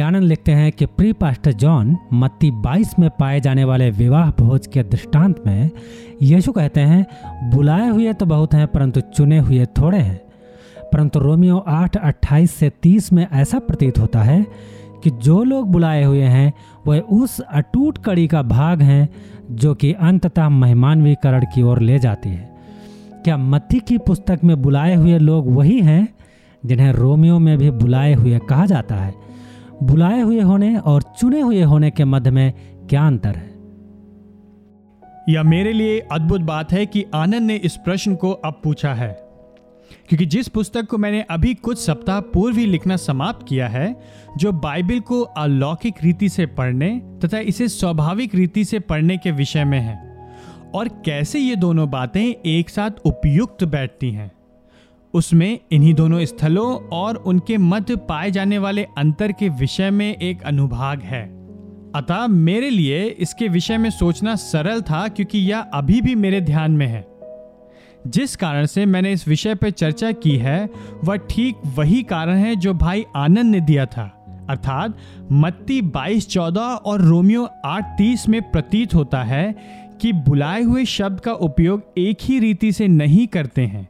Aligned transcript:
आनंद 0.00 0.22
लिखते 0.22 0.52
हैं 0.52 0.72
कि 0.72 0.86
प्री 0.86 1.12
पास्टर 1.12 1.52
जॉन 1.52 1.96
मत्ती 2.12 2.50
22 2.50 2.98
में 2.98 3.10
पाए 3.10 3.40
जाने 3.40 3.64
वाले 3.64 3.90
विवाह 3.90 4.30
भोज 4.30 4.66
के 4.66 4.82
दृष्टांत 4.82 5.42
में 5.46 5.70
यीशु 6.22 6.52
कहते 6.52 6.80
हैं, 6.80 7.06
बुलाए 7.50 7.88
हुए 7.88 8.12
तो 8.12 8.26
बहुत 8.26 8.54
हैं, 8.54 8.66
परंतु 8.66 9.00
चुने 9.00 9.38
हुए 9.38 9.66
थोड़े 9.66 9.98
हैं। 9.98 10.20
परंतु 10.92 11.18
रोमियो 11.18 11.64
8 11.68 11.96
28 11.96 12.50
से 12.50 12.70
30 12.82 13.12
में 13.12 13.26
ऐसा 13.32 13.58
प्रतीत 13.58 13.98
होता 13.98 14.22
है 14.22 14.46
कि 15.04 15.10
जो 15.10 15.44
लोग 15.44 15.72
बुलाए 15.72 16.04
हुए 16.04 16.22
हैं 16.22 16.52
वह 16.86 16.98
उस 16.98 17.40
अटूट 17.40 17.98
कड़ी 17.98 18.26
का 18.26 18.42
भाग 18.42 18.82
हैं, 18.82 19.08
जो 19.50 19.74
कि 19.74 19.92
अंततः 19.92 20.48
मेहमानवीकरण 20.48 21.44
की 21.54 21.62
ओर 21.62 21.80
ले 21.80 21.98
जाती 21.98 22.28
है। 22.28 22.52
क्या 23.24 23.36
मत्ती 23.36 23.80
की 23.80 23.98
पुस्तक 23.98 24.40
में 24.44 24.62
बुलाए 24.62 24.94
हुए 24.94 25.18
लोग 25.18 25.54
वही 25.54 25.80
हैं, 25.80 26.08
जिन्हें 26.66 26.92
रोमियो 26.92 27.38
में 27.38 27.58
भी 27.58 27.70
बुलाए 27.70 28.14
हुए 28.14 28.38
कहा 28.38 28.66
जाता 28.66 28.94
है? 28.94 29.31
बुलाए 29.82 30.20
हुए 30.20 30.40
होने 30.40 30.76
और 30.76 31.02
चुने 31.02 31.40
हुए 31.40 31.62
होने 31.62 31.90
के 31.90 32.04
मध्य 32.04 32.30
में 32.30 32.52
क्या 32.90 33.06
अंतर 33.06 33.34
है? 33.36 33.52
यह 35.28 35.42
मेरे 35.42 35.72
लिए 35.72 36.00
अद्भुत 36.00 36.40
बात 36.40 36.72
है 36.72 36.86
कि 36.86 37.04
आनंद 37.14 37.42
ने 37.42 37.56
इस 37.56 37.76
प्रश्न 37.76 38.14
को 38.14 38.30
अब 38.30 38.60
पूछा 38.64 38.94
है। 38.94 39.32
क्योंकि 40.08 40.26
जिस 40.26 40.48
पुस्तक 40.48 40.86
को 40.86 40.98
मैंने 40.98 41.22
अभी 41.22 41.54
कुछ 41.54 41.78
सप्ताह 41.78 42.20
पूर्व 42.20 42.56
ही 42.56 42.66
लिखना 42.66 42.96
समाप्त 42.96 43.46
किया 43.48 43.68
है, 43.68 44.00
जो 44.36 44.52
बाइबल 44.52 45.00
को 45.00 45.20
अलौकिक 45.20 45.94
रीति 46.02 46.28
से 46.28 46.46
पढ़ने 46.46 47.02
तथा 47.24 47.38
इसे 47.38 47.68
स्वाभाविक 47.68 48.34
रीति 48.34 48.64
से 48.64 48.78
पढ़ने 48.78 49.16
के 49.16 49.30
विषय 49.30 49.64
में 49.64 49.80
है, 49.80 50.28
और 50.74 50.88
कैसे 50.88 51.38
ये 51.38 51.56
दोनों 51.56 51.90
बातें 51.90 52.34
एक 52.46 52.70
साथ 52.70 52.90
उपयुक्त 53.04 53.64
बैठती 53.64 54.10
हैं। 54.10 54.30
उसमें 55.14 55.60
इन्हीं 55.72 55.94
दोनों 55.94 56.24
स्थलों 56.24 56.88
और 56.88 57.16
उनके 57.16 57.56
मध्य 57.58 57.96
पाए 57.96 58.30
जाने 58.30 58.58
वाले 58.58 58.86
अंतर 58.98 59.32
के 59.32 59.48
विषय 59.48 59.90
में 59.90 60.16
एक 60.16 60.42
अनुभाग 60.42 61.00
है। 61.00 61.22
अतः 61.94 62.26
मेरे 62.26 62.70
लिए 62.70 63.04
इसके 63.04 63.48
विषय 63.48 63.78
में 63.78 63.90
सोचना 63.90 64.34
सरल 64.34 64.80
था 64.80 65.08
क्योंकि 65.08 65.38
यह 65.38 65.58
अभी 65.58 66.00
भी 66.00 66.14
मेरे 66.14 66.40
ध्यान 66.40 66.72
में 66.72 66.86
है। 66.86 67.06
जिस 68.06 68.36
कारण 68.36 68.66
से 68.66 68.86
मैंने 68.86 69.12
इस 69.12 69.28
विषय 69.28 69.54
पर 69.54 69.70
चर्चा 69.70 70.12
की 70.12 70.36
है, 70.36 70.70
वह 71.04 71.16
ठीक 71.16 71.56
वही 71.66 72.02
कारण 72.02 72.34
है 72.34 72.56
जो 72.56 72.74
भाई 72.74 73.04
आनंद 73.16 73.50
ने 73.50 73.60
दिया 73.60 73.86
था। 73.86 74.18
अर्थात 74.50 74.96
मत्ती 75.32 75.82
22 75.82 76.28
14 76.28 76.62
और 76.62 77.00
रोमियो 77.00 77.48
8 77.64 77.84
30 77.98 78.28
में 78.28 78.50
प्रतीत 78.50 78.94
होता 78.94 79.22
है 79.22 79.54
कि 80.00 80.12
बुलाए 80.12 80.62
हुए 80.62 80.84
शब्द 80.84 81.20
का 81.20 81.32
उपयोग 81.32 81.82
एक 81.98 82.18
ही 82.22 82.38
रीति 82.38 82.72
से 82.72 82.88
नहीं 82.88 83.26
करते 83.26 83.62
हैं। 83.62 83.88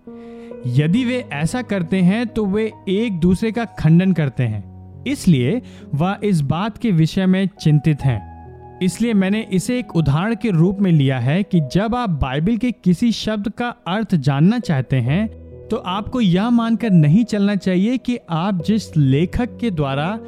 यदि 0.66 1.05
वे 1.05 1.24
ऐसा 1.32 1.62
करते 1.62 2.00
हैं 2.00 2.27
तो 2.27 2.44
वे 2.46 2.72
एक 2.88 3.18
दूसरे 3.20 3.52
का 3.52 3.64
खंडन 3.64 4.12
करते 4.12 4.42
हैं। 4.42 5.04
इसलिए 5.04 5.60
वह 5.94 6.19
इस 6.24 6.41
बात 6.41 6.78
के 6.78 6.91
विषय 6.91 7.27
में 7.27 7.48
चिंतित 7.60 8.02
हैं। 8.02 8.78
इसलिए 8.82 9.14
मैंने 9.14 9.41
इसे 9.52 9.78
एक 9.78 9.96
उदाहरण 9.96 10.34
के 10.34 10.50
रूप 10.50 10.78
में 10.80 10.91
लिया 10.92 11.19
है 11.19 11.42
कि 11.42 11.60
जब 11.72 11.94
आप 11.94 12.10
बाइबल 12.10 12.56
के 12.56 12.72
किसी 12.72 13.12
शब्द 13.12 13.48
का 13.48 13.69
अर्थ 13.88 14.14
जानना 14.14 14.58
चाहते 14.58 14.96
हैं 14.96 15.27
तो 15.69 15.77
आपको 15.77 16.20
यह 16.20 16.50
मानकर 16.50 16.91
नहीं 16.91 17.24
चलना 17.24 17.56
चाहिए 17.56 17.98
कि 17.98 18.19
आप 18.30 18.64
जिस 18.64 18.97
लेखक 18.97 19.56
के 19.60 19.70
द्वारा 19.70 20.19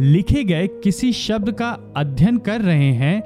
लिखे 0.00 0.44
गए 0.44 0.66
किसी 0.66 1.12
शब्द 1.12 1.50
का 1.52 1.70
अध्ययन 1.96 2.36
कर 2.38 2.60
रहे 2.60 2.92
हैं, 2.92 3.22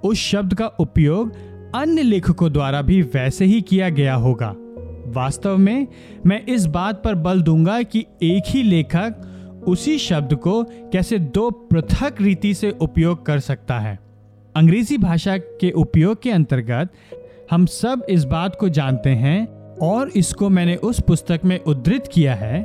उस 0.00 0.18
शब्द 0.18 0.54
का 0.54 0.66
उपयोग 0.66 1.32
अन्य 1.74 2.02
लेखकों 2.02 2.52
द्वारा 2.52 2.82
भी 2.82 3.02
वैसे 3.02 3.44
ही 3.44 3.60
किया 3.60 3.88
गया 3.88 4.14
होगा। 4.14 4.54
वास्तव 5.10 5.56
में 5.56 5.86
मैं 6.26 6.44
इस 6.46 6.66
बात 6.66 7.02
पर 7.04 7.14
बल 7.14 7.42
दूँगा 7.42 7.82
कि 7.82 8.06
एक 8.22 8.42
ही 8.46 8.62
लेखक 8.62 9.64
उसी 9.68 9.98
शब्द 9.98 10.34
को 10.34 10.62
कैसे 10.92 11.18
दो 11.18 11.50
पृथक 11.50 12.20
रीति 12.20 12.54
से 12.54 12.70
उपयोग 12.70 13.26
कर 13.26 13.38
सकता 13.38 13.78
है। 13.78 13.98
अंग्रेज़ी 14.56 14.98
भाषा 14.98 15.36
के 15.38 15.70
उपयोग 15.70 16.22
के 16.22 16.30
अंतर्गत 16.30 16.92
हम 17.50 17.66
सब 17.66 18.06
इस 18.10 18.24
बात 18.24 18.56
को 18.56 18.68
जानते 18.68 19.10
हैं 19.10 19.46
और 19.82 20.10
इसको 20.16 20.48
मैंने 20.48 20.76
उस 20.76 21.00
पुस्तक 21.00 21.40
में 21.44 21.58
उद्धृत 21.60 22.08
किया 22.12 22.34
है। 22.34 22.60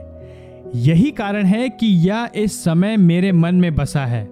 यही 0.75 1.12
कारण 1.12 1.46
है 1.46 1.69
कि 1.69 1.88
यह 2.08 2.30
इस 2.36 2.64
समय 2.64 2.98
मेरे 2.98 3.31
मन 3.31 3.56
में 3.56 3.75
बसा 3.75 4.06
है। 4.06 4.24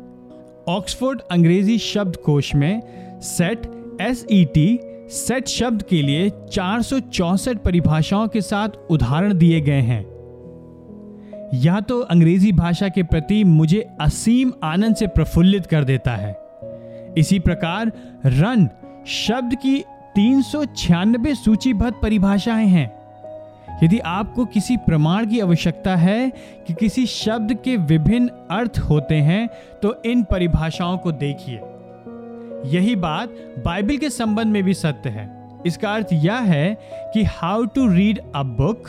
ऑक्सफोर्ड 0.68 1.22
अंग्रेज़ी 1.32 1.78
शब्द 1.78 2.16
कोश 2.16 2.56
में 2.56 2.82
set 3.22 3.62
S 4.02 4.26
E 4.32 4.44
T 4.46 4.80
set 5.14 5.48
शब्द 5.48 5.82
के 5.82 6.02
लिए 6.02 6.30
चार 6.30 6.82
परिभाषाओं 7.56 8.28
के 8.28 8.42
साथ 8.42 8.70
उदाहरण 8.90 9.34
दिए 9.34 9.62
गए 9.62 9.82
हैं 9.82 10.14
यह 11.54 11.80
तो 11.80 12.00
अंग्रेज़ी 12.00 12.52
भाषा 12.52 12.90
के 12.90 13.04
प्रति 13.04 13.44
मुझे 13.44 13.90
असीम 14.02 14.54
आनंद 14.64 14.96
से 14.96 15.08
प्रफुल्लित 15.08 15.66
कर 15.66 15.84
देता 15.84 16.12
है 16.12 16.38
इसी 17.18 17.40
प्रकार 17.40 17.92
रन 18.26 18.70
शब्द 19.08 19.56
की 19.56 19.84
तीन 20.16 20.42
सौ 20.42 20.66
छियानबे 20.66 21.36
सूचीबद्ध 21.36 21.94
परिभाषाएँ 22.02 22.68
हैं 22.68 22.92
यदि 23.84 24.00
आपको 24.00 24.46
किसी 24.46 24.78
प्रमाण 24.78 25.26
की 25.26 25.40
आवश्यकता 25.40 25.96
है 25.96 26.30
कि 26.68 26.74
किसी 26.74 27.06
शब्द 27.06 27.54
के 27.54 27.78
विभिन्न 27.78 28.28
अर्थ 28.28 28.80
होते 28.80 29.16
हैं 29.16 29.48
तो 29.84 30.02
इन 30.06 30.24
परिभाषाओं 30.24 30.98
को 30.98 31.12
देखिए 31.12 31.60
यही 32.66 32.96
बात 32.96 33.30
बाइबल 33.66 33.98
के 33.98 34.10
संबंध 34.10 34.48
में 34.48 34.64
भी 34.64 34.74
सत्य 34.74 35.10
है। 35.10 35.30
इसका 35.66 35.94
अर्थ 35.94 36.08
यह 36.14 36.36
है 36.36 36.78
कि 37.14 37.24
how 37.24 37.66
to 37.66 37.88
read 37.88 38.20
a 38.36 38.44
book 38.44 38.88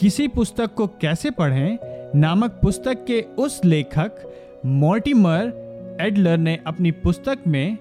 किसी 0.00 0.28
पुस्तक 0.28 0.74
को 0.74 0.86
कैसे 1.00 1.30
पढ़ें, 1.30 1.78
नामक 2.14 2.58
पुस्तक 2.62 3.04
के 3.04 3.20
उस 3.38 3.60
लेखक 3.64 4.32
मोर्टिमर 4.66 5.98
एडलर 6.00 6.36
ने 6.38 6.58
अपनी 6.66 6.90
पुस्तक 6.90 7.38
में 7.46 7.78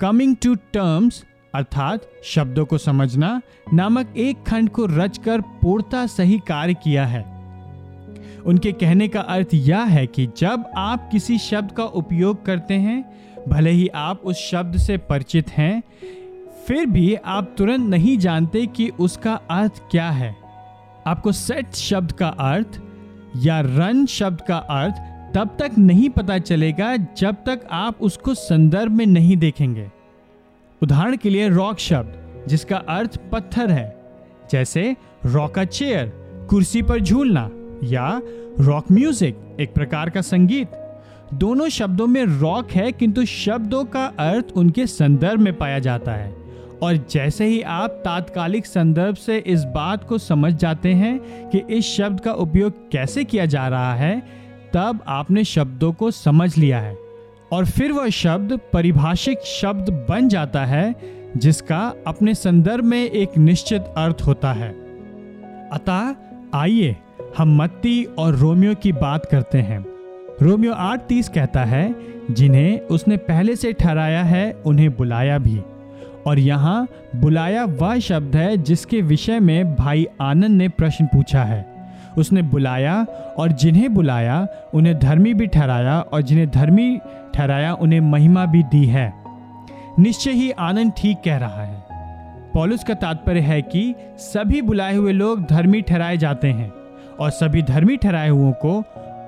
कमिंग 0.00 0.36
टू 0.36 0.54
टर्म्स 0.54 1.24
अर्थात 1.54 2.02
शब्दों 2.24 2.64
को 2.66 2.78
समझना, 2.78 3.40
नामक 3.74 4.14
एक 4.16 4.42
खंड 4.42 4.68
को 4.68 4.86
रचकर 4.86 5.40
पूर्णता 5.40 6.06
सही 6.06 6.38
कार्य 6.38 6.74
किया 6.74 7.06
है। 7.06 7.22
उनके 8.46 8.72
कहने 8.72 9.08
का 9.08 9.20
अर्थ 9.20 9.54
यह 9.54 9.84
है 9.84 10.06
कि 10.06 10.26
जब 10.36 10.64
आप 10.76 11.08
किसी 11.12 11.38
शब्द 11.38 11.72
का 11.72 11.84
उपयोग 11.84 12.44
करते 12.44 12.74
हैं 12.74 13.04
भले 13.48 13.70
ही 13.70 13.88
आप 13.88 14.22
उस 14.24 14.36
शब्द 14.40 14.76
से 14.76 14.96
परिचित 14.98 15.50
हैं, 15.50 15.82
फिर 16.66 16.86
भी 16.86 17.14
आप 17.14 17.54
तुरंत 17.58 17.88
नहीं 17.90 18.16
जानते 18.18 18.66
कि 18.66 18.88
उसका 19.00 19.34
अर्थ 19.50 19.82
क्या 19.90 20.08
है। 20.10 20.34
आपको 21.06 21.32
सेट 21.32 21.74
शब्द 21.74 22.12
का 22.12 22.28
अर्थ 22.28 22.80
या 23.36 23.60
रन 23.60 24.04
शब्द 24.06 24.40
का 24.40 24.56
अर्थ 24.56 25.06
तब 25.34 25.56
तक 25.58 25.78
नहीं 25.78 26.08
पता 26.10 26.38
चलेगा 26.38 26.96
जब 26.96 27.36
तक 27.46 27.66
आप 27.72 28.00
उसको 28.00 28.34
संदर्भ 28.34 28.92
में 28.92 29.06
नहीं 29.06 29.36
देखेंगे। 29.36 29.90
उदाहरण 30.82 31.16
के 31.16 31.30
लिए 31.30 31.48
रॉक 31.48 31.78
शब्द, 31.78 32.46
जिसका 32.48 32.76
अर्थ 32.76 33.18
पत्थर 33.30 33.70
है, 33.70 33.96
जैसे 34.50 34.94
रॉका 35.26 35.64
चेयर 35.64 36.12
कुर्सी 36.50 36.82
पर 36.82 37.00
झूलना 37.00 37.48
या 37.84 38.20
रॉक 38.60 38.90
म्यूज़िक 38.92 39.56
एक 39.60 39.74
प्रकार 39.74 40.10
का 40.10 40.20
संगीत। 40.22 40.70
दोनों 41.34 41.68
शब्दों 41.68 42.06
में 42.06 42.24
रॉक 42.24 42.70
है, 42.70 42.92
किंतु 42.92 43.24
शब्दों 43.24 43.84
का 43.84 44.04
अर्थ 44.04 44.44
उनके 44.56 44.86
संदर्भ 44.86 45.40
में 45.40 45.56
पाया 45.56 45.78
जाता 45.78 46.12
है। 46.12 46.36
और 46.82 46.96
जैसे 47.10 47.46
ही 47.46 47.62
आप 47.62 47.90
तात्कालिक 47.90 48.66
संदर्भ 48.66 49.14
से 49.14 49.38
इस 49.38 49.64
बात 49.64 50.04
को 50.04 50.18
समझ 50.18 50.54
जाते 50.54 50.92
हैं 50.92 51.20
कि 51.50 51.62
इस 51.70 51.84
शब्द 51.84 52.20
का 52.20 52.32
उपयोग 52.32 52.90
कैसे 52.90 53.24
किया 53.24 53.46
जा 53.46 53.68
रहा 53.68 53.94
है, 53.94 54.22
तब 54.74 55.00
आपने 55.08 55.44
शब्दों 55.44 55.92
को 55.92 56.10
समझ 56.10 56.58
लिया 56.58 56.80
है। 56.80 56.98
और 57.52 57.66
फिर 57.66 57.92
वह 57.92 58.08
शब्द 58.08 58.60
परिभाषिक 58.72 59.38
शब्द 59.38 60.06
बन 60.08 60.28
जाता 60.28 60.64
है, 60.64 60.94
जिसका 61.36 61.94
अपने 62.06 62.34
संदर्भ 62.34 62.84
में 62.84 63.10
एक 63.10 63.38
निश्चित 63.38 63.82
अर्थ 63.82 64.22
होता 64.26 64.52
है। 64.52 64.70
अतः 65.72 66.14
आइए 66.54 66.96
हम 67.38 67.62
मत्ती 67.62 68.04
और 68.04 68.34
रोमियो 68.34 68.74
की 68.74 68.92
बात 68.92 69.26
करते 69.26 69.58
हैं। 69.58 69.97
रोमियो 70.42 70.72
आठ 70.72 71.00
तीस 71.00 71.28
कहता 71.28 71.64
है, 71.64 71.94
जिन्हें 72.30 72.80
उसने 72.80 73.16
पहले 73.16 73.56
से 73.56 73.72
ठहराया 73.72 74.22
है, 74.22 74.52
उन्हें 74.52 74.96
बुलाया 74.96 75.38
भी। 75.38 75.62
और 76.26 76.38
यहाँ, 76.38 76.88
बुलाया 77.16 77.64
वह 77.64 77.98
शब्द 77.98 78.36
है, 78.36 78.56
जिसके 78.56 79.02
विषय 79.02 79.40
में 79.40 79.76
भाई 79.76 80.06
आनंद 80.20 80.50
ने 80.50 80.68
प्रश्न 80.68 81.06
पूछा 81.06 81.44
है। 81.44 81.66
उसने 82.18 82.42
बुलाया 82.42 83.06
और 83.38 83.52
जिन्हें 83.52 83.94
बुलाया, 83.94 84.46
उन्हें 84.74 84.98
धर्मी 84.98 85.34
भी 85.34 85.46
ठहराया, 85.46 86.00
और 86.00 86.22
जिन्हें 86.22 86.50
धर्मी 86.50 87.00
ठहराया, 87.34 87.74
उन्हें 87.74 88.00
महिमा 88.00 88.46
भी 88.46 88.62
दी 88.62 88.84
है। 88.86 89.12
निश्चय 89.98 90.30
ही 90.30 90.50
आनंद 90.50 90.92
ठीक 90.96 91.18
कह 91.24 91.36
रहा 91.36 91.62
है। 91.62 91.84
पॉलुस 92.54 92.84
का 92.84 92.94
तात्पर्य 92.94 93.40
है 93.40 93.62
कि 93.62 93.94
सभी 94.18 94.62
बुलाए 94.62 94.94
हुए 94.94 95.12
लोग 95.12 95.46
धर्मी 95.46 95.82
ठहराए 95.82 96.16
जाते 96.16 96.48
हैं, 96.48 96.72
और 97.20 97.30
सभी 97.30 97.62
धर्मी 97.62 97.96
ठहराए 97.96 98.28
हुओं 98.28 98.52
को 98.52 98.84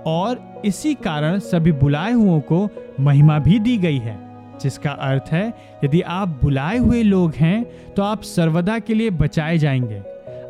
और 0.07 0.63
इसी 0.65 0.95
कारण 0.95 1.39
सभी 1.39 1.73
बुलाए 1.73 2.13
हुओं 2.13 2.41
को 2.41 2.69
महिमा 3.01 3.39
भी 3.39 3.59
दी 3.59 3.77
गई 3.79 3.99
है, 3.99 4.19
जिसका 4.63 4.91
अर्थ 4.91 5.25
है, 5.33 5.55
यदि 5.85 6.01
आप 6.01 6.29
बुलाए 6.43 6.79
हुए 6.79 7.03
लोग 7.03 7.35
हैं 7.35 7.65
तो 7.95 8.03
आप 8.03 8.23
सर्वदा 8.23 8.79
के 8.79 8.95
लिए 8.95 9.11
बचाए 9.11 9.59
जाएँगे। 9.59 10.03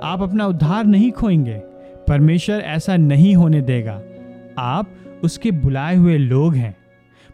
आप 0.02 0.22
अपना 0.22 0.46
उद्धार 0.46 0.84
नहीं 0.84 1.12
खोएँगे। 1.12 1.54
परमेश्वर 2.08 2.56
ऐसा 2.56 2.96
नहीं 2.96 3.34
होने 3.36 3.60
देगा। 3.60 4.00
आप 4.58 4.90
उसके 5.24 5.50
बुलाए 5.50 5.96
हुए 5.96 6.18
लोग 6.18 6.54
हैं। 6.54 6.76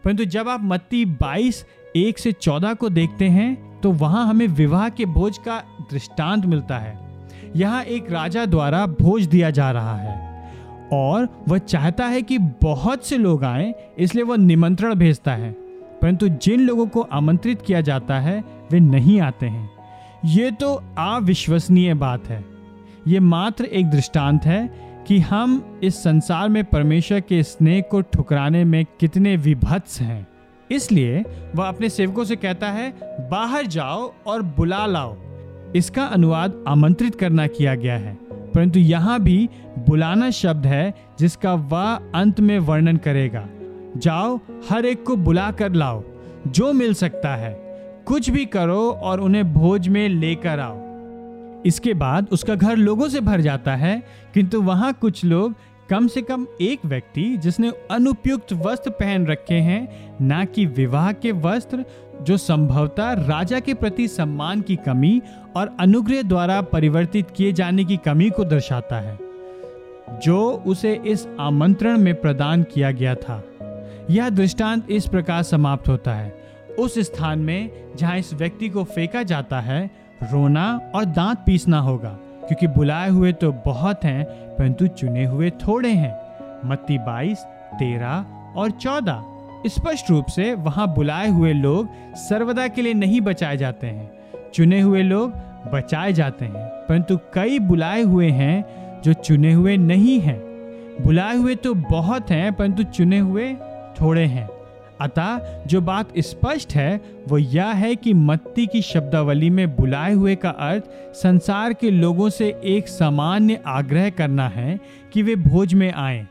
परंतु 0.03 0.25
जब 0.25 0.49
आप 0.49 0.59
मत्ती 0.63 1.05
22 1.05 1.65
एक 1.95 2.19
से 2.19 2.31
14 2.31 2.73
को 2.73 2.89
देखते 2.89 3.25
हैं 3.25 3.81
तो 3.81 3.91
वहाँ 3.91 4.27
हमें 4.27 4.47
विवाह 4.47 4.89
के 4.89 5.05
भोज 5.05 5.37
का 5.37 5.63
दृष्टांत 5.91 6.45
मिलता 6.45 6.77
है। 6.77 6.99
यहाँ 7.55 7.83
एक 7.83 8.11
राजा 8.11 8.45
द्वारा 8.45 8.85
भोज 8.85 9.25
दिया 9.25 9.49
जा 9.49 9.71
रहा 9.71 9.95
है। 9.95 10.26
और 10.91 11.43
वह 11.47 11.57
चाहता 11.57 12.05
है 12.05 12.21
कि 12.21 12.37
बहुत 12.37 13.05
से 13.05 13.17
लोग 13.17 13.43
आए, 13.43 13.75
इसलिए 13.99 14.23
वह 14.23 14.37
निमंत्रण 14.37 14.95
भेजता 14.95 15.31
है। 15.31 15.51
परंतु 16.01 16.27
जिन 16.27 16.59
लोगों 16.59 16.87
को 16.87 17.01
आमंत्रित 17.01 17.61
किया 17.61 17.81
जाता 17.81 18.19
है, 18.19 18.43
वे 18.71 18.79
नहीं 18.79 19.21
आते 19.21 19.45
हैं। 19.45 19.69
ये 20.25 20.51
तो 20.51 20.83
अविश्वसनीय 20.97 21.93
बात 21.93 22.27
है। 22.27 22.45
ये 23.07 23.19
मात्र 23.19 23.65
एक 23.65 23.85
दृष्टांत 23.85 24.45
है 24.45 24.87
कि 25.07 25.19
हम 25.19 25.79
इस 25.83 25.95
संसार 26.03 26.49
में 26.49 26.65
परमेश्वर 26.65 27.19
के 27.19 27.43
स्नेह 27.43 27.81
को 27.81 28.01
ठुकराने 28.01 28.63
में 28.63 28.85
कितने 28.99 29.37
विभत्स 29.37 30.01
हैं। 30.01 30.27
इसलिए 30.71 31.23
वह 31.55 31.67
अपने 31.67 31.89
सेवकों 31.89 32.23
से 32.23 32.35
कहता 32.35 32.67
है, 32.67 32.93
बाहर 33.03 33.65
जाओ 33.65 34.13
और 34.27 34.41
बुला 34.41 34.85
लाओ। 34.85 35.17
इसका 35.75 36.03
अनुवाद 36.03 36.63
आमंत्रित 36.67 37.15
करना 37.15 37.47
किया 37.47 37.75
गया 37.75 37.97
है। 37.97 38.26
परंतु 38.57 38.79
यहाँ 38.79 39.19
भी 39.19 39.49
बुलाना 39.79 40.29
शब्द 40.29 40.65
है, 40.65 40.93
जिसका 41.19 41.53
वह 41.53 41.99
अंत 42.15 42.39
में 42.39 42.59
वर्णन 42.59 42.97
करेगा। 42.97 43.47
जाओ, 43.97 44.39
हर 44.69 44.85
एक 44.85 45.03
को 45.03 45.15
बुला 45.15 45.51
कर 45.51 45.73
लाओ, 45.73 46.03
जो 46.47 46.73
मिल 46.73 46.93
सकता 46.93 47.35
है। 47.35 47.53
कुछ 48.07 48.29
भी 48.29 48.45
करो 48.45 48.91
और 48.91 49.19
उन्हें 49.19 49.53
भोज 49.53 49.87
में 49.87 50.09
लेकर 50.09 50.59
आओ। 50.59 50.81
इसके 51.65 51.93
बाद 51.93 52.27
उसका 52.31 52.55
घर 52.55 52.75
लोगों 52.75 53.09
से 53.09 53.21
भर 53.21 53.41
जाता 53.41 53.75
है, 53.75 54.03
किंतु 54.33 54.61
वहाँ 54.61 54.93
कुछ 54.93 55.25
लोग 55.25 55.55
कम 55.89 56.07
से 56.07 56.21
कम 56.21 56.45
एक 56.61 56.79
व्यक्ति 56.85 57.37
जिसने 57.37 57.71
अनुपयुक्त 57.91 58.53
वस्त्र 58.53 58.89
पहन 58.89 59.25
रखे 59.27 59.55
हैं, 59.55 60.17
ना 60.21 60.45
कि 60.45 60.65
विवाह 60.65 61.11
के 61.11 61.31
वस्त्र, 61.31 61.85
जो 62.21 62.37
संभवतः 62.37 63.11
राजा 63.27 63.59
के 63.59 63.73
प्रति 63.73 64.07
सम्मान 64.07 64.61
की 64.61 64.75
कमी 64.75 65.21
और 65.55 65.75
अनुग्रह 65.79 66.21
द्वारा 66.21 66.61
परिवर्तित 66.61 67.31
किए 67.31 67.51
जाने 67.53 67.85
की 67.85 67.97
कमी 67.97 68.29
को 68.29 68.43
दर्शाता 68.45 68.99
है, 68.99 69.17
जो 70.23 70.63
उसे 70.67 70.93
इस 71.05 71.27
आमंत्रण 71.39 71.97
में 71.97 72.13
प्रदान 72.21 72.63
किया 72.63 72.91
गया 72.91 73.15
था। 73.15 73.43
यह 74.09 74.29
दृष्टांत 74.29 74.91
इस 74.91 75.07
प्रकार 75.07 75.43
समाप्त 75.43 75.89
होता 75.89 76.13
है। 76.13 76.35
उस 76.79 76.99
स्थान 76.99 77.39
में 77.39 77.69
जहाँ 77.95 78.17
इस 78.17 78.33
व्यक्ति 78.33 78.69
को 78.69 78.83
फेंका 78.83 79.23
जाता 79.23 79.59
है, 79.59 79.89
रोना 80.23 80.91
और 80.95 81.05
दांत 81.05 81.37
पीसना 81.45 81.79
होगा। 81.79 82.17
क्योंकि 82.47 82.67
बुलाए 82.67 83.09
हुए 83.09 83.31
तो 83.33 83.51
बहुत 83.65 84.03
हैं, 84.05 84.25
परंतु 84.55 84.87
चुने 84.87 85.25
हुए 85.25 85.49
थोड़े 85.49 85.89
हैं। 85.89 86.15
मत्ती 86.65 86.97
बाईस, 86.97 87.43
तेरह 87.73 88.25
और 88.57 88.71
चौदह। 88.71 89.23
स्पष्ट 89.67 90.09
रूप 90.09 90.25
से 90.25 90.53
वहाँ 90.53 90.93
बुलाए 90.93 91.27
हुए 91.29 91.53
लोग 91.53 91.89
सर्वदा 92.17 92.67
के 92.67 92.81
लिए 92.81 92.93
नहीं 92.93 93.21
बचाए 93.21 93.57
जाते 93.57 93.87
हैं। 93.87 94.09
चुने 94.53 94.81
हुए 94.81 95.01
लोग 95.01 95.33
बचाए 95.73 96.13
जाते 96.13 96.45
हैं, 96.45 96.67
परंतु 96.89 97.17
कई 97.33 97.59
बुलाए 97.59 98.01
हुए 98.01 98.29
हैं 98.29 99.01
जो 99.03 99.13
चुने 99.13 99.53
हुए 99.53 99.77
नहीं 99.77 100.19
हैं। 100.19 100.39
बुलाए 101.03 101.35
हुए 101.35 101.55
तो 101.55 101.73
बहुत 101.73 102.31
हैं, 102.31 102.53
परंतु 102.53 102.83
चुने 102.83 103.19
हुए 103.19 103.53
थोड़े 104.01 104.25
हैं। 104.25 104.47
अतः 105.01 105.63
जो 105.67 105.81
बात 105.81 106.13
स्पष्ट 106.17 106.73
है, 106.73 107.01
वो 107.27 107.37
यह 107.37 107.67
है 107.67 107.95
कि 107.95 108.13
मत्ती 108.13 108.67
की 108.67 108.81
शब्दावली 108.81 109.49
में 109.49 109.75
बुलाए 109.75 110.13
हुए 110.13 110.35
का 110.35 110.49
अर्थ 110.49 110.83
संसार 111.15 111.73
के 111.73 111.91
लोगों 111.91 112.29
से 112.29 112.61
एक 112.63 112.87
सामान्य 112.87 113.61
आग्रह 113.67 114.09
करना 114.09 114.47
है 114.47 114.79
कि 115.13 115.21
वे 115.21 115.35
भोज 115.35 115.73
में 115.73 115.93
आए। 115.93 116.27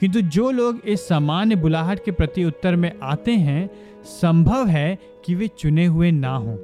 किंतु 0.00 0.20
जो 0.20 0.50
लोग 0.50 0.80
इस 0.86 1.08
सामान्य 1.08 1.56
बुलाहट 1.56 2.04
के 2.04 2.10
प्रति 2.10 2.44
उत्तर 2.44 2.76
में 2.76 2.92
आते 3.02 3.32
हैं, 3.32 3.70
संभव 4.04 4.66
है 4.66 4.98
कि 5.24 5.34
वे 5.34 5.48
चुने 5.48 5.86
हुए 5.86 6.10
ना 6.10 6.36
हों। 6.36 6.56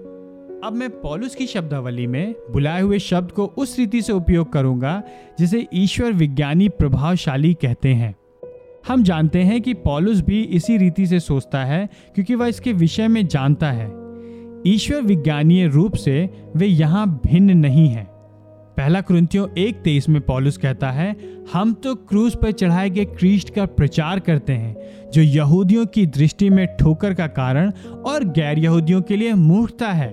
अब 0.64 0.72
मैं 0.72 0.90
पॉलुस 0.90 1.34
की 1.34 1.46
शब्दावली 1.46 2.06
में 2.06 2.34
बुलाए 2.50 2.80
हुए 2.80 2.98
शब्द 2.98 3.30
को 3.30 3.46
उस 3.46 3.78
रीति 3.78 4.02
से 4.02 4.12
उपयोग 4.12 4.52
करूँगा, 4.52 5.02
जिसे 5.38 5.66
ईश्वर 5.74 6.12
विज्ञानी 6.12 6.68
प्रभावशाली 6.68 7.54
कहते 7.54 7.94
हैं। 7.94 8.14
हम 8.88 9.02
जानते 9.02 9.42
हैं 9.42 9.60
कि 9.62 9.74
पॉलुस 9.74 10.20
भी 10.20 10.40
इसी 10.40 10.76
रीति 10.76 11.06
से 11.06 11.20
सोचता 11.20 11.64
है 11.64 11.88
क्योंकि 12.14 12.34
वह 12.34 12.46
इसके 12.46 12.72
विषय 12.72 13.08
में 13.08 13.26
जानता 13.26 13.70
है। 13.70 13.86
ईश्वर 14.66 15.00
विज्ञानीय 15.02 15.66
रूप 15.66 15.94
से 15.94 16.28
वे 16.56 16.66
यहाँ 16.66 17.06
भिन्न 17.26 17.56
नहीं 17.56 17.88
है। 17.88 18.04
पहला 18.76 19.00
क्रंथियों 19.00 19.48
एक 19.58 19.76
तेईस 19.76 20.08
में 20.08 20.20
पॉलुस 20.20 20.56
कहता 20.56 20.90
है, 20.90 21.14
हम 21.52 21.72
तो 21.74 21.94
क्रूज 21.94 22.34
पर 22.36 22.52
चढ़ाए 22.52 22.90
गए 22.90 23.04
क्रिस्ट 23.04 23.54
का 23.54 23.66
प्रचार 23.66 24.20
करते 24.20 24.52
हैं, 24.52 24.76
जो 25.10 25.22
यहूदियों 25.22 25.86
की 25.86 26.06
दृष्टि 26.06 26.50
में 26.50 26.66
ठोकर 26.76 27.14
का 27.14 27.26
कारण 27.26 27.72
और 28.06 28.24
गैर 28.24 28.58
यहूदियों 28.58 29.02
के 29.02 29.16
लिए 29.16 29.34
मूर्खता 29.34 29.92
है। 29.92 30.08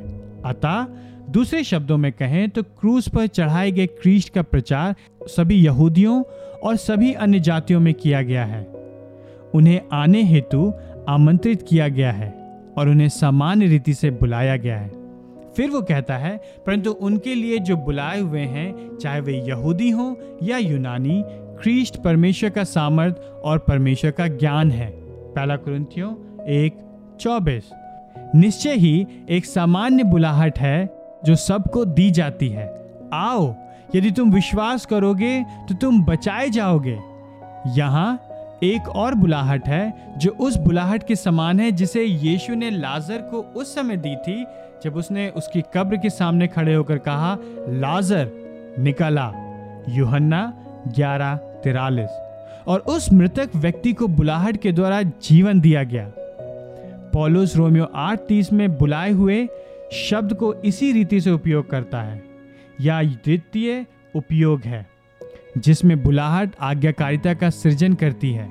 अतः 0.46 0.86
दूसरे 1.34 1.64
शब्दों 1.64 1.98
में 1.98 2.12
कहें 2.12 2.50
तो 2.50 2.64
क्रूज 2.64 3.10
पर 3.10 3.28
चढ़ाए 3.28 3.72
गए 3.72 3.86
क्रिस्ट 3.88 4.34
का 4.34 4.42
प्रचार 4.42 4.96
सभी 5.28 5.56
यहूदियों 5.56 6.24
और 6.64 6.76
सभी 6.76 7.14
अन्य 7.14 7.40
जातियों 7.40 7.80
में 7.80 7.94
किया 7.94 8.22
गया 8.22 8.46
है। 8.46 8.64
उन्हें 9.56 9.82
आने 9.94 10.24
हेतु 10.24 10.74
आमंत्रित 11.10 11.66
किया 11.70 11.88
गया 11.88 12.12
है 12.12 12.30
और 12.78 12.90
उन्हें 12.90 13.10
सामान्य 13.10 13.66
रीति 13.66 13.94
से 13.94 14.12
बुलाया 14.12 14.58
गया 14.58 14.78
है। 14.78 14.92
फिर 15.58 15.70
वो 15.70 15.82
कहता 15.82 16.18
है, 16.18 16.38
परंतु 16.66 16.92
उनके 16.92 17.36
लिए 17.36 17.58
जो 17.60 17.78
बुलाए 17.78 18.20
हुए 18.20 18.40
हैं, 18.40 18.98
चाहे 18.98 19.22
वे 19.22 19.44
यहूदी 19.48 19.90
हों 19.90 20.16
या 20.44 20.58
यूनानी 20.58 21.24
ख्रीस्ट 21.62 21.98
परमेश्वर 21.98 22.50
का 22.50 22.64
सामर्थ 22.64 23.16
और 23.44 23.58
परमेश्वर 23.58 24.12
का 24.12 24.28
ज्ञान 24.28 24.72
है। 24.72 24.92
पहला 25.34 25.56
कुरंथियों 25.56 26.14
एक 26.46 26.78
चौबीस। 27.22 27.70
निश्चय 28.36 28.74
ही 28.74 29.08
एक 29.30 29.46
सामान्य 29.46 30.04
बुलाहट 30.04 30.60
है 30.60 31.03
जो 31.26 31.36
सबको 31.36 31.86
दी 31.86 32.12
जाती 32.12 32.50
है। 32.50 32.84
आओ, 33.14 33.56
यदि 33.96 34.12
तुम 34.12 34.32
विश्वास 34.32 34.86
करोगे 34.86 35.44
तो 35.44 35.76
तुम 35.76 36.04
बचाए 36.04 36.50
जाओगे। 36.50 37.00
यहाँ 37.68 38.28
एक 38.64 38.90
और 38.90 39.16
बुलाहट 39.16 39.68
है, 39.68 40.14
जो 40.18 40.32
उस 40.32 40.58
बुलाहट 40.58 41.08
के 41.08 41.16
समान 41.16 41.60
है, 41.60 41.72
जिसे 41.72 42.04
यीशु 42.04 42.56
ने 42.56 42.70
लाजर 42.70 43.18
को 43.18 43.38
उस 43.38 43.76
समय 43.76 43.98
दी 43.98 44.16
थी, 44.16 44.46
जब 44.84 44.96
उसने 44.96 45.30
उसकी 45.30 45.62
कब्र 45.62 45.98
के 45.98 46.10
सामने 46.10 46.48
खड़े 46.48 46.74
होकर 46.74 46.98
कहा, 46.98 47.38
लाजर, 47.70 48.32
निकला। 48.80 49.34
युहन्ना 49.90 50.54
ग्यारह 50.88 51.36
तिरालीस। 51.36 52.10
और 52.68 52.80
उस 52.80 53.14
मृतक 53.14 53.50
व्यक्ति 53.56 53.94
को 53.94 54.08
बुलाहट 54.08 54.58
के 54.58 54.72
द्वारा 54.72 55.02
जीवन 55.02 55.62
दिया 55.62 55.84
गया। 55.84 56.12
पॉलुस 57.14 57.56
रोमियो 57.56 57.88
आठ 57.96 58.20
तीस 58.20 58.54
में 58.54 58.78
बुलाए 58.78 59.12
हुए 59.12 59.48
शब्द 59.94 60.34
को 60.34 60.54
इसी 60.54 60.92
रीति 60.92 61.22
से 61.22 61.32
उपयोग 61.32 61.70
करता 61.70 62.02
है। 62.02 62.24
या 62.82 63.04
द्वितीय 63.04 63.86
उपयोग 64.16 64.62
है, 64.62 64.90
जिसमें 65.58 66.04
बुलाहट 66.04 66.52
आज्ञाकारिता 66.62 67.34
का 67.34 67.50
सृजन 67.50 67.94
करती 67.94 68.32
है। 68.32 68.50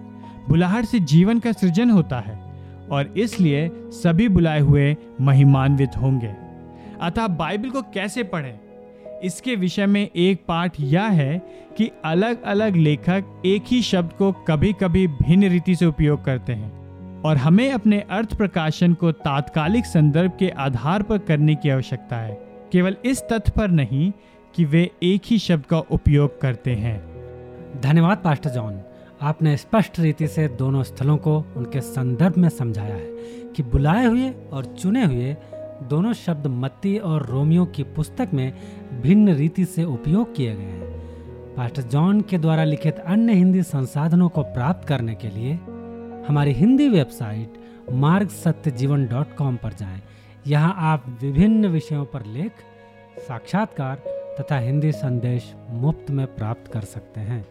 बुलाहट 0.49 0.85
से 0.85 1.01
जीवन 1.01 1.39
का 1.39 1.53
सृजन 1.53 1.91
होता 1.91 2.21
है, 2.21 2.53
और 2.91 3.15
इसलिए 3.17 3.71
सभी 3.75 4.29
बुलाए 4.29 4.61
हुए 4.61 4.97
महिमान्वित 5.21 5.91
होंगे। 5.97 6.35
अतः 7.01 7.27
बाइबल 7.27 7.71
को 7.71 7.83
कैसे 7.83 8.23
पढ़ें? 8.23 8.61
इसके 9.25 9.57
विषय 9.57 9.87
में 9.87 10.11
एक 10.17 10.45
पाठ 10.49 10.81
यह 10.81 11.03
है 11.03 11.39
कि 11.77 11.91
अलग 12.05 12.43
अलग 12.43 12.77
लेखक 12.77 13.43
एक 13.47 13.63
ही 13.69 13.83
शब्द 13.83 14.13
को 14.13 14.33
कभी 14.33 14.73
कभी 14.73 15.07
भिन्न 15.07 15.49
रीति 15.49 15.77
से 15.77 15.87
उपयोग 15.87 16.25
करते 16.25 16.53
हैं। 16.53 16.82
और 17.25 17.37
हमें 17.37 17.73
अपने 17.73 18.01
अर्थ 18.01 18.37
प्रकाशन 18.37 18.95
को 18.95 19.13
तात्कालिक 19.13 19.87
संदर्भ 19.87 20.33
के 20.39 20.49
आधार 20.49 21.03
पर 21.03 21.19
करने 21.19 21.55
की 21.55 21.69
आवश्यकता 21.69 22.17
है। 22.17 22.35
केवल 22.73 22.97
इस 23.05 23.23
तथ्य 23.23 23.53
पर 23.57 23.71
नहीं 23.71 24.13
कि 24.55 24.65
वे 24.65 24.91
एक 25.03 25.23
ही 25.27 25.39
शब्द 25.39 25.67
का 25.67 25.79
उपयोग 25.79 26.41
करते 26.41 26.75
हैं। 26.75 27.01
धन्यवाद 27.81 28.19
पास्टर 28.19 28.51
जॉन 28.51 28.81
आपने 29.23 29.57
स्पष्ट 29.57 30.01
रीति 30.01 30.27
से 30.27 30.49
दोनों 30.49 30.83
स्थलों 30.83 31.17
को 31.17 31.45
उनके 31.57 31.81
संदर्भ 31.81 32.37
में 32.37 32.49
समझाया 32.49 32.95
है 32.95 33.11
कि 33.57 33.63
बुलाए 33.63 34.07
हुए 34.07 34.31
और 34.53 34.65
चुने 34.65 35.05
हुए 35.05 35.37
दोनों 35.83 36.13
शब्द 36.13 36.47
मत्ती 36.47 36.99
और 36.99 37.27
रोमियो 37.27 37.65
की 37.65 37.83
पुस्तक 37.83 38.29
में 38.35 38.53
भिन्न 39.03 39.35
रीति 39.35 39.65
से 39.65 39.85
उपयोग 39.85 40.35
किए 40.37 40.55
गए 40.55 40.63
हैं। 40.63 40.91
पास्टर 41.57 41.83
जॉन 41.83 42.21
के 42.21 42.39
द्वारा 42.39 42.65
लिखित 42.65 42.99
अन्य 42.99 43.33
हिंदी 43.33 43.63
संसाधनों 43.63 44.29
को 44.29 44.43
प्राप्त 44.43 44.89
करने 44.89 45.15
के 45.15 45.29
लिए 45.29 45.59
हमारी 46.29 46.53
हिंदी 46.53 46.89
वेबसाइट 46.89 47.55
मार्ग 47.93 48.29
सत्य 48.29 48.71
जीवन 48.71 49.07
डॉट 49.07 49.35
कॉम 49.37 49.57
पर 49.57 49.73
जाएँ। 49.73 50.01
यहाँ 50.47 50.75
आप 50.79 51.07
विभिन्न 51.23 51.67
विषयों 51.67 52.05
पर 52.05 52.27
लेख, 52.27 52.53
साक्षात्कार 53.19 53.97
तथा 54.41 54.59
हिंदी 54.59 54.93
संदेश 54.93 55.53
मुफ़्त 55.71 56.11
में 56.11 56.27
प्राप्त 56.27 56.73
कर 56.73 56.81
सकते 56.81 57.21
हैं 57.21 57.45